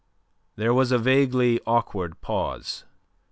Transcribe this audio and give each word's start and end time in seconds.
There 0.55 0.73
was 0.73 0.91
a 0.91 0.97
vaguely 0.97 1.59
awkward 1.67 2.21
pause. 2.21 2.85